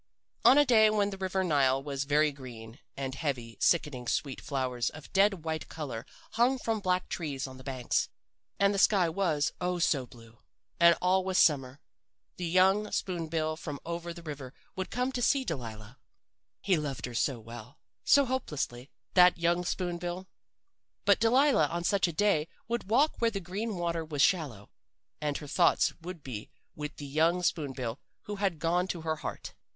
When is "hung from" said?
6.31-6.79